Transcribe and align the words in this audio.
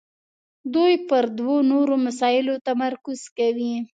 دوی 0.73 0.93
پر 1.07 1.23
دوو 1.37 1.55
نورو 1.71 1.95
مسایلو 2.05 2.53
تمرکز 2.67 3.19
کوي. 3.37 3.73